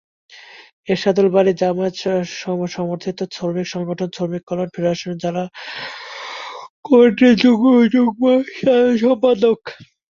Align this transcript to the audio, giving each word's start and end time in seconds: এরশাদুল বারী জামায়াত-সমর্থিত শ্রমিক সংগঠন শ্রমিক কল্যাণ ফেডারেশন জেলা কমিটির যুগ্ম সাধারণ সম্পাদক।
এরশাদুল 0.87 1.27
বারী 1.35 1.51
জামায়াত-সমর্থিত 1.61 3.19
শ্রমিক 3.35 3.67
সংগঠন 3.73 4.09
শ্রমিক 4.15 4.43
কল্যাণ 4.47 4.69
ফেডারেশন 4.73 5.13
জেলা 5.23 5.43
কমিটির 6.85 7.33
যুগ্ম 7.41 7.65
সাধারণ 8.57 8.93
সম্পাদক। 9.01 9.59